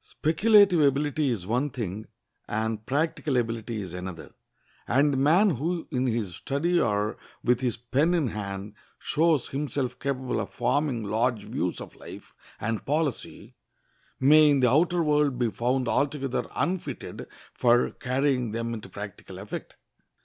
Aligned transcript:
Speculative 0.00 0.80
ability 0.80 1.28
is 1.28 1.46
one 1.46 1.70
thing, 1.70 2.08
and 2.48 2.84
practical 2.84 3.36
ability 3.36 3.80
is 3.80 3.94
another; 3.94 4.34
and 4.88 5.12
the 5.12 5.16
man 5.16 5.50
who 5.50 5.86
in 5.92 6.08
his 6.08 6.34
study 6.34 6.80
or 6.80 7.16
with 7.44 7.60
his 7.60 7.76
pen 7.76 8.12
in 8.12 8.26
hand 8.26 8.74
shows 8.98 9.50
himself 9.50 9.96
capable 10.00 10.40
of 10.40 10.50
forming 10.50 11.04
large 11.04 11.44
views 11.44 11.80
of 11.80 11.94
life 11.94 12.34
and 12.60 12.84
policy, 12.84 13.54
may 14.18 14.50
in 14.50 14.58
the 14.58 14.68
outer 14.68 15.00
world 15.00 15.38
be 15.38 15.48
found 15.48 15.86
altogether 15.86 16.44
unfitted 16.56 17.28
for 17.52 17.92
carrying 17.92 18.50
them 18.50 18.74
into 18.74 18.88
practical 18.88 19.38
effect. 19.38 19.76